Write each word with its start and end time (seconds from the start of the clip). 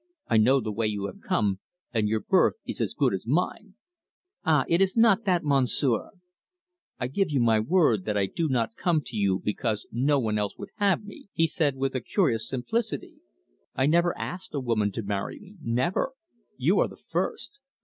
I 0.27 0.37
know 0.37 0.59
the 0.59 0.71
way 0.71 0.87
you 0.87 1.05
have 1.05 1.21
come, 1.21 1.59
and 1.93 2.09
your 2.09 2.21
birth 2.21 2.55
is 2.65 2.81
as 2.81 2.95
good 2.95 3.13
as 3.13 3.27
mine." 3.27 3.75
"Ah, 4.43 4.65
it 4.67 4.81
is 4.81 4.97
not 4.97 5.25
that, 5.25 5.43
Monsieur!" 5.45 6.09
"I 6.99 7.05
give 7.05 7.29
you 7.29 7.39
my 7.39 7.59
word 7.59 8.05
that 8.05 8.17
I 8.17 8.25
do 8.25 8.47
not 8.49 8.75
come 8.75 9.03
to 9.05 9.15
you 9.15 9.39
because 9.45 9.85
no 9.91 10.17
one 10.17 10.39
else 10.39 10.57
would 10.57 10.71
have 10.77 11.03
me," 11.05 11.27
he 11.33 11.45
said 11.45 11.75
with 11.75 11.93
a 11.93 12.01
curious 12.01 12.49
simplicity. 12.49 13.17
"I 13.75 13.85
never 13.85 14.17
asked 14.17 14.55
a 14.55 14.59
woman 14.59 14.91
to 14.93 15.03
marry 15.03 15.39
me 15.39 15.57
never! 15.61 16.13
You 16.57 16.79
are 16.79 16.87
the 16.87 16.97
first. 16.97 17.59